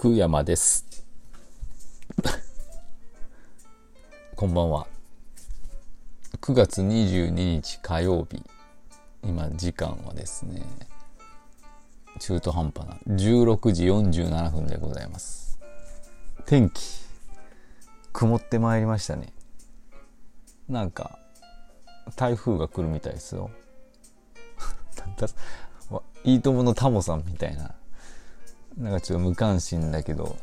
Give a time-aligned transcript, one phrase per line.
[0.00, 1.04] 福山です。
[4.34, 4.86] こんばんは。
[6.40, 8.42] 9月22日火曜日。
[9.22, 10.62] 今、時間はですね、
[12.18, 15.58] 中途半端な16時47分でございます。
[16.46, 16.80] 天気、
[18.14, 19.34] 曇ってまいりましたね。
[20.66, 21.18] なんか、
[22.16, 23.50] 台風が来るみたいですよ。
[26.24, 27.74] いいとものタモさんみたいな。
[28.80, 30.38] なんかちょっと無関心だけど、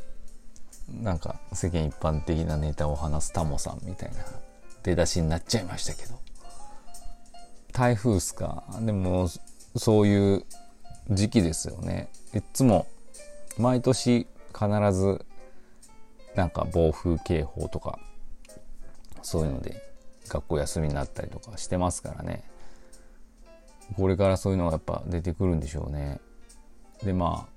[1.02, 4.18] なんか世間一般的なネタを話すタモさんみたいな
[4.84, 6.20] 出だしになっちゃいましたけど。
[7.74, 8.64] 台風っすか？
[8.82, 9.28] でも、
[9.76, 10.46] そういう
[11.10, 12.10] 時期ですよね。
[12.34, 12.88] いっつも、
[13.58, 15.26] 毎年必ず、
[16.36, 18.00] なんか暴風警報とか、
[19.24, 19.82] そういうので
[20.28, 22.44] 学校休みになったりとかしてますからね。
[23.96, 26.20] これからそういうのがやっぱ出てくるんでしょうね。
[27.04, 27.57] で、まあ、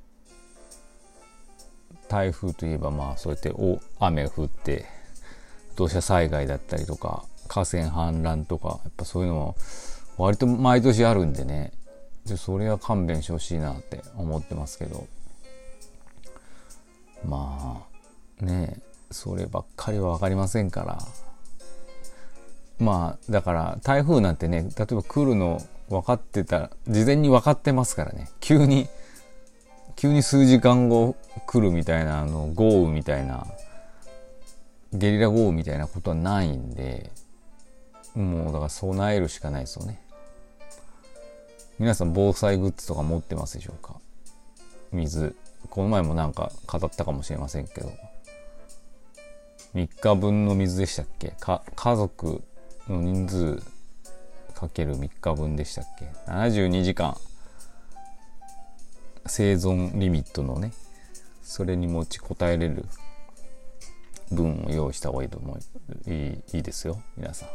[2.11, 4.85] 台風といえばまあそうやって大雨が降って
[5.77, 9.57] 土砂災害だったりとか河川氾濫とかやっぱそういうのも
[10.19, 11.73] 割と毎年あるんでね。
[12.27, 15.07] でそれは勘弁してほしいなって思ってますけど。
[17.27, 17.85] ま
[18.41, 18.81] あね
[19.11, 20.99] そればっかりは分かりませんから。
[22.79, 28.29] まあだから台風なんてね例えば来るの分かってた事前に分かってますからね。
[28.41, 28.89] 急に
[29.97, 33.47] 急に数時間後来るみたいなあの豪雨みたいな
[34.93, 37.11] ゲリラ豪雨みたいなことはないんで
[38.15, 40.03] もうだから備えるしかないですよね。
[41.79, 43.95] 皆さん防災グッズとか持ってますでしょうか？
[44.93, 45.37] 水。
[45.71, 47.93] この前もなんか語ったかもしれませんけど。
[49.75, 51.35] 3日分の水でしたっけ？
[51.39, 52.43] か家族
[52.89, 53.63] の人数
[54.55, 57.17] かける3日分でしたっけ？72時間。
[59.27, 60.73] 生存リミットのね
[61.43, 62.85] それに持ちこたえれる
[64.31, 66.11] 分を用意した方がいいと思う。
[66.11, 67.49] いいいいですよ皆さん。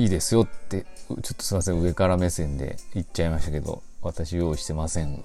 [0.00, 5.24] いいですよってちょっとすいません上から目線で言っちゃいましたけど私用意してませんので。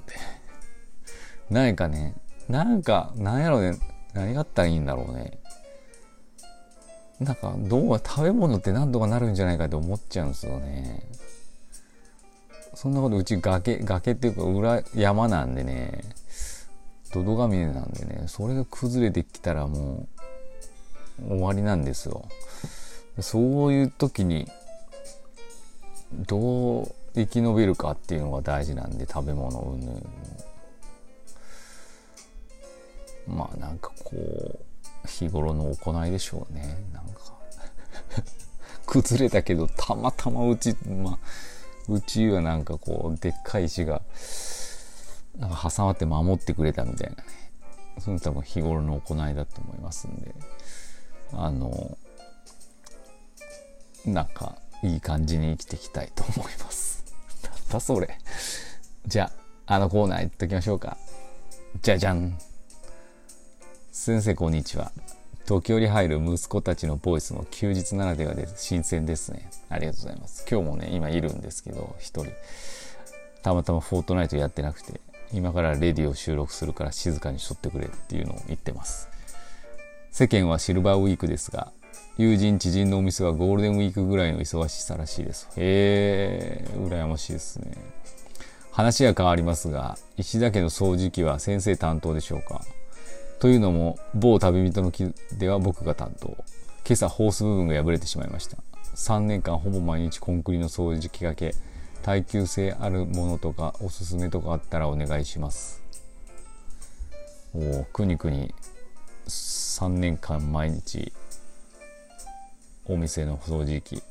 [1.49, 2.15] 何かね
[2.47, 3.77] なんかなんやろね
[4.13, 5.39] 何があったらいいんだろうね。
[7.19, 11.03] なんかどうは食べ物って何とかなるんじゃないかって思っちゃうんですよね。
[12.81, 16.01] そんなことうち崖、崖っていうか裏山なんでね、
[17.11, 20.07] 土戸ヶ峰なんでね、それが崩れてきたらも
[21.21, 22.29] う終わりなんですよ。
[23.19, 24.47] そういう時に
[26.25, 30.01] どう生き延びるかっていうのが大事なんで、食べ物うんぬ。
[33.27, 36.81] まあなんかこう、日頃の行いでしょうね。
[36.93, 37.19] なんか
[38.87, 41.19] 崩れたけど、たまたまうち、まあ、
[41.89, 44.01] うちはなんかこうでっかい石が
[45.37, 47.23] なんか挟まって守ってくれたみたいなね。
[47.99, 50.33] その多分日頃の行いだと思いますんで。
[51.33, 51.97] あの
[54.05, 57.03] なんかいい感じに生きていきたいと思います。
[57.43, 58.17] なんだそれ。
[59.05, 59.31] じゃ
[59.65, 60.97] ああのコーナー行っときましょうか。
[61.81, 62.37] じゃじゃん。
[63.91, 64.91] 先生こんにちは。
[65.49, 69.49] 時折入る息子たちのボイスも休日ならではで新鮮ですね。
[69.67, 70.45] ありがとうございます。
[70.47, 72.27] 今日もね、今いるんですけど、一人。
[73.41, 75.01] たまたまフォートナイトやってなくて、
[75.33, 79.09] 今からレディを収録するから静かにしとってくれっていうのを言ってます。
[80.11, 81.71] 世間はシルバーウィークですが、
[82.19, 85.49] 友人知人のお店はゴールデンウィークぐらいの忙しさらしいです。
[85.57, 87.71] へえ、羨ましいですね。
[88.71, 92.63] 話は変わりますが、石田家の掃除機は先生担当でしょうか？
[93.39, 96.27] というのも某旅人の木では僕が担当。
[96.85, 98.57] 今朝ホース部分が破れてしまいました。
[98.95, 101.55] 3年間ほぼ毎日コンクリの掃除機がけ
[102.01, 105.81] 耐久性あるものとかおすすめとかあったらお願いします。
[107.53, 108.53] おおくにくに
[109.27, 111.13] 3年間毎日
[112.85, 114.03] お店の掃除機。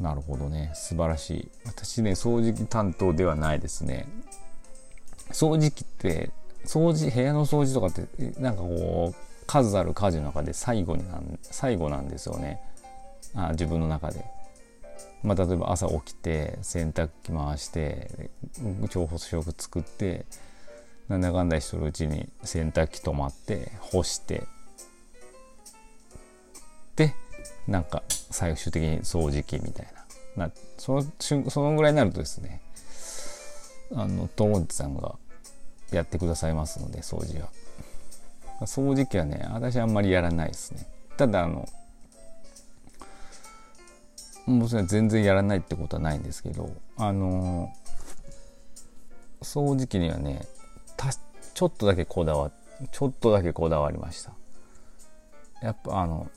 [0.00, 0.72] なるほどね。
[0.74, 1.48] 素晴らしい。
[1.66, 4.08] 私ね掃除機担当ではないですね。
[5.30, 6.32] 掃除機って
[6.64, 12.60] 掃除部屋の掃除とかってなんかこう数ある家事の中で最後になん最後なんですよね。
[13.34, 14.24] あ自分の中で。
[15.22, 18.28] まあ、例えば朝起きて洗濯機回して
[18.90, 20.26] 調補食作って
[21.08, 24.44] なんだかんだしとるうちに洗濯機止まって干して。
[26.96, 27.14] で
[27.66, 29.86] なんか最終的に掃除機みたい
[30.36, 30.46] な。
[30.48, 32.60] なそのそのぐらいになるとですね
[33.94, 35.14] あの友達さんが
[35.92, 37.48] やってくださいますので掃除は。
[38.62, 40.86] 掃除機はね私あんまりやらないですね。
[41.16, 41.68] ただあの
[44.46, 47.72] もちろん全然やらないってことはないんですけどあの
[49.42, 50.46] 掃除機にはね
[51.54, 52.50] ちょっとだけこだわ
[52.90, 54.32] ちょっとだけこだわりました。
[55.62, 56.28] やっぱあの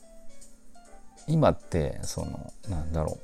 [1.27, 3.17] 今ってそのなんだろ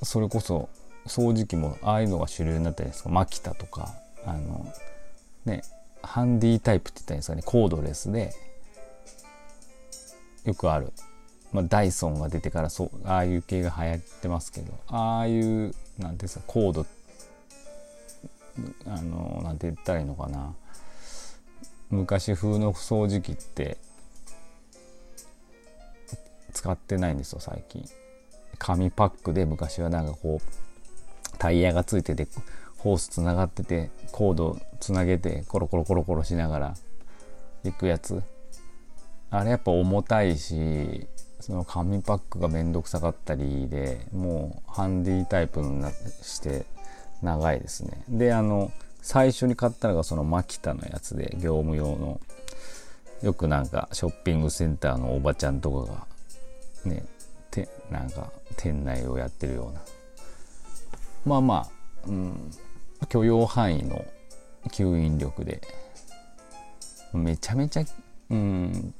[0.00, 0.04] う。
[0.04, 0.68] それこそ
[1.06, 3.08] 掃除機もああいうのが主流になったりですか。
[3.08, 4.66] マキタとかあの
[5.44, 5.62] ね
[6.02, 7.42] ハンディタイプって言ったんですかね。
[7.44, 8.34] コードレスで
[10.44, 10.92] よくある、
[11.52, 16.86] まあ、ダイソンが出てからそうああいう系が流行ってますけどああいうなんてうんですかコード
[18.86, 20.54] あのなんて言ったらいいのかな。
[21.90, 23.76] 昔風の掃除機って
[26.52, 27.84] 使ってないんですよ最近。
[28.58, 30.63] 紙パックで昔はなんかこう
[31.44, 32.26] タイヤがついてて
[32.78, 36.74] ホースつながっててコードつなげてコロコロコロコロしながら
[37.64, 38.22] 行くやつ。
[39.28, 41.06] あれやっぱ重たいし
[41.40, 46.64] その紙パックがめんどくさかったりでもうハンディタイプになして
[47.20, 48.02] 長いですね。
[48.08, 52.22] であの最初に買ったのがそのマキタのやつで業務用の。
[53.22, 56.06] よくなんかショッピングセンターのおばちゃんとかが
[56.86, 57.04] ね
[57.50, 59.82] てなんか店内をやってるような。
[61.24, 61.70] まあまあ、
[62.06, 62.50] うん、
[63.08, 64.04] 許容範囲の
[64.68, 65.60] 吸引力で
[67.12, 67.84] めちゃめちゃ、
[68.30, 68.94] うん、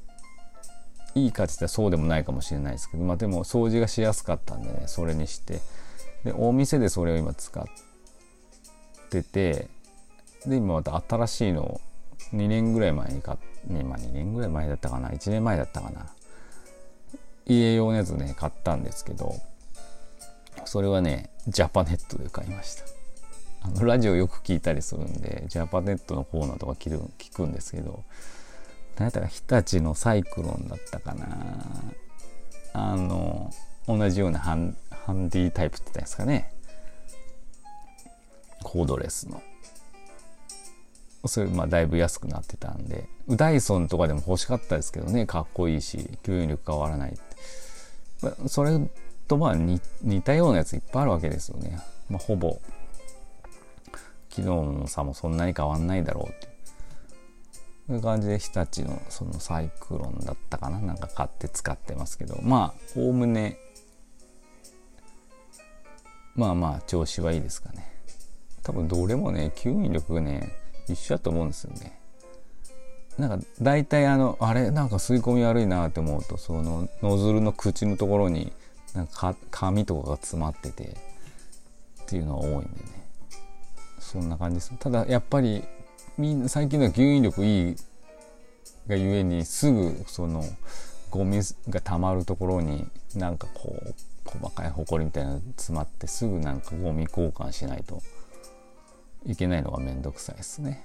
[1.15, 5.59] いいかって言ったらそうでもないかもしれないですけどまあでも掃除がしやすかったんでねそれにして。
[6.23, 7.63] でお店でそれを今使っ
[9.11, 9.67] てて
[10.47, 11.81] で今また新しいのを
[12.33, 16.07] 2年ぐらい前に買って、ね、まあ2年ぐらい前だったかな？1年前だったかな？
[17.45, 19.35] 家用のやつね買ったんですけど
[20.65, 22.83] それはねジャパネットで買いました。
[23.63, 28.03] あのラジオよく聞いたりするんでジャパネットのコーナーとか聞く聞くんですけど
[28.97, 31.27] 何やったか日立のサイクロンだったかな。
[32.73, 33.51] あの
[33.87, 36.51] 同じようなハンハンディタイプって言ったんですかね。
[38.63, 39.41] コードレスの。
[41.27, 43.07] それまあだいぶ安くなってたんで。
[43.29, 48.47] ダイソンとかでも欲しかったですけどねかっこいいし吸引力変わらないって。
[48.47, 48.79] それ
[49.27, 49.79] とまあ似
[50.21, 51.79] たようなやついっぱいあるわけですよね、
[52.09, 52.59] まあ、ほぼ。
[54.29, 56.49] 機能の差もそんなに変わんないだろうって
[57.87, 60.79] そういう感じで日立のそのサイクロンだったかな。
[60.79, 62.39] なんか買って使ってますけど。
[62.41, 63.57] まあおおむね。
[66.35, 67.89] まあまあ調子はいいですかね。
[68.63, 70.51] 多分どれもね吸引力がね
[70.89, 71.97] 一緒だと思うんですよね。
[73.17, 74.69] なんか大体あのあれ？
[74.71, 78.51] なんか吸い込み悪いなって思うとそのノズルの口のところに
[78.95, 82.69] なんか紙とかが詰まっててっていうのが多いんでね
[83.99, 85.63] そんな感じですただやっぱり
[86.17, 87.75] みんな最近の吸引力いい
[88.87, 90.43] がゆえにすぐその
[91.09, 91.39] ゴミ
[91.69, 93.93] が溜まるところになんかこう
[94.25, 98.01] 細かいホコリみたいなの詰まってすぐなんかゴミ交換しないと
[99.25, 100.83] いけないのがめんどくさいですね。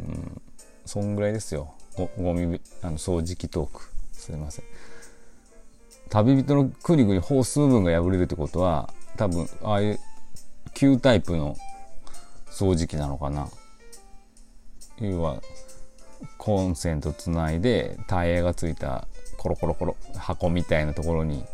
[0.00, 0.42] うん、
[0.84, 1.74] そんぐらいですよ。
[1.96, 3.88] ゴミあの掃除機トーク。
[4.12, 4.64] すいません。
[6.10, 9.98] 旅人のクリグにホース部分が破れるってことは多分ああいう
[10.74, 11.56] 旧タイプの
[12.48, 13.48] 掃除機なのかな。
[15.00, 15.42] 要は
[16.38, 21.44] コンセントつないでタイヤがついたコロコロコロ箱みたいなところに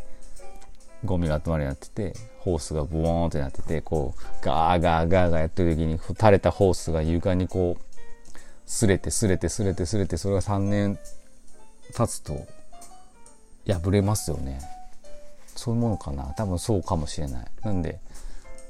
[1.04, 10.98] ゴミが集まるようになっててホースがブワーンってなっててこうガーガーガーガーやってる時に垂れたホースが床にこう擦れて擦れて擦れて擦れてそれが3年
[11.96, 12.46] 経つと
[13.66, 14.60] 破れますよね。
[15.46, 16.24] そういうものかな。
[16.36, 17.46] 多分そうかもしれない。
[17.62, 18.00] なんで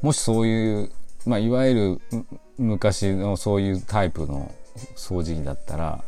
[0.03, 0.93] もしそういう
[1.27, 2.25] まあいわゆる
[2.59, 4.53] 昔のそういうタイプの
[4.97, 6.05] 掃除機だったら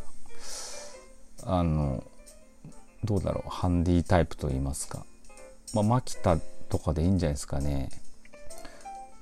[1.43, 2.03] あの
[3.03, 3.49] どうだろう。
[3.49, 5.05] ハンディタイプと言いますか。
[5.73, 6.37] まあ、マキタ
[6.69, 7.89] とかでいいんじゃないですかね。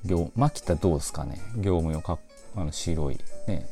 [0.06, 1.40] 業マキタどうですかね。
[1.58, 2.20] 業務用か
[2.56, 3.20] あの白い。
[3.48, 3.68] ね。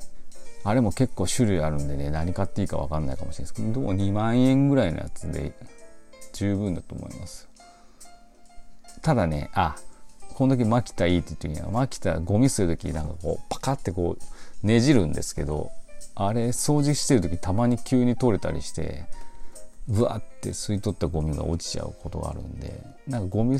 [0.63, 5.53] あれも結構種類あるんでね、何買っていいか分かんないかもしれないですけど、どう？2万円ぐらいのやつで
[6.41, 7.47] 十分だと思います。
[9.01, 9.75] ただね、あ、
[10.33, 14.17] こんだけマキタいいって言ってるには、マキタゴミ捨てる時なんかこう、パカってこ
[14.63, 15.71] う、ねじるんですけど、
[16.15, 19.05] あれ掃除してる時たまに急に取れたりして、
[19.87, 23.57] ぶわって吸い取ったゴミが落ちちゃうことがあるんでなんかゴミ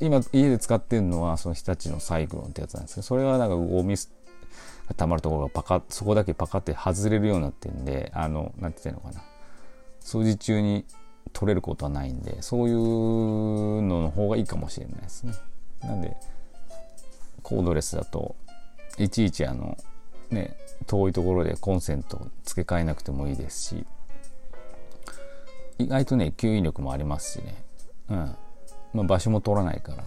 [0.00, 9.24] 今家で使ってるのはその日立のサイクロンってやつなんですけどそれはなんかゴミが溜まるところがパカッそこだけパカって外れるようになってるんであのなんて言ったのかな
[10.06, 10.84] 掃除中に
[11.32, 12.76] 取れることはないんでそういう
[13.82, 15.34] のの方がいいかもしれないですね。
[15.82, 16.16] なんで
[17.42, 18.36] コードレスだと
[18.98, 19.76] いちいちあの
[20.30, 23.86] ね遠いところでコンセント付け替えなくてもいいですし
[25.78, 27.64] 意外とね吸引力もありますしね、
[28.08, 28.36] うん。
[28.94, 30.04] まあ、場所も取らないから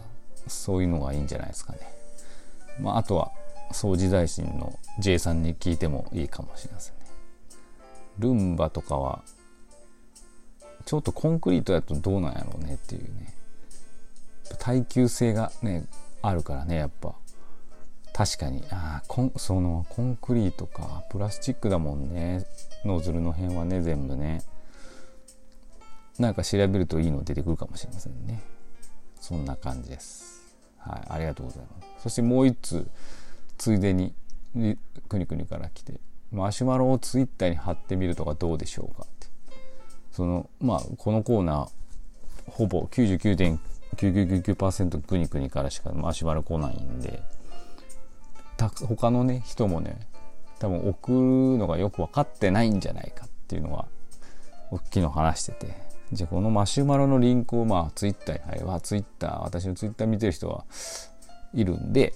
[0.48, 1.80] そういうのがいいんじゃないですかね。
[2.80, 3.32] まあ、あとは
[3.74, 7.02] 掃除大臣の J さんに聞いてもいいかもしれませんね。
[8.18, 9.22] ルンバとかは
[10.90, 13.32] ちょっとコンクリートだとどうなんやろうねっていうね。
[14.58, 15.86] 耐久性がね
[16.24, 17.14] あるからねやっぱ。
[18.12, 18.64] 確かに。
[18.72, 21.04] あコンそのコンクリートか。
[21.12, 22.44] プラスチックだもんね。
[22.86, 24.42] ノズルの辺はね全部ね。
[26.18, 28.42] なんか調べるといいの出てくるかもしれませんね。
[29.22, 30.58] そんな感じです。
[30.80, 32.02] はいありがとうございます。
[32.02, 32.88] そしてもう一通
[33.60, 34.16] ついでに
[35.08, 36.00] くにくにから来て。
[36.32, 39.06] マシュマロをツイッターに貼ってみるとかどうでしょうか。
[40.20, 41.70] そのまあこのコーナー
[42.52, 47.24] ほぼ99.9999%くにくにからしかマシュマロ来ないんで
[48.58, 49.98] た他のね人もね
[50.60, 51.20] 多分送る
[51.58, 53.86] のがよく分かってないんじゃないかっていうのは
[54.92, 55.88] 昨日話してて。
[56.12, 60.66] じゃあこのマシュマロのリンクをまあツイッターに貼ればツイッター私のツイッター見てる人は
[61.54, 62.16] いるんで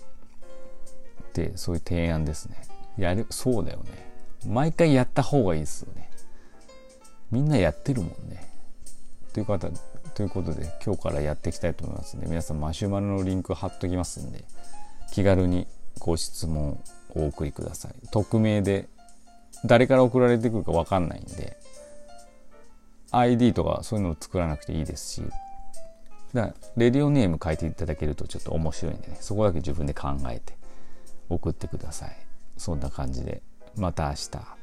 [1.35, 2.57] でそういう提案ですね。
[2.97, 4.11] やるそうだよね。
[4.47, 6.09] 毎回やった方がいいですよね。
[7.33, 8.47] みんなやってるもんね。
[9.33, 9.67] という方
[10.13, 14.43] ということで今日からやっていきたいと思いますんで皆さんマシュマロのリンク貼っときますんで
[15.11, 15.65] 気軽に
[15.97, 16.79] ご質問
[17.15, 17.93] お送りください。
[18.11, 18.87] 匿名で
[19.65, 21.57] 誰から送られてくるか分かんないんで
[23.09, 25.23] ID とかそういうのを作らなくていいですし
[26.33, 30.55] だレディオネーム書いていただけるとちょっと面白いんでねそこだけ自分で考えて
[31.29, 32.15] 送ってください。
[32.57, 33.41] そんな感じで
[33.75, 34.62] また明日。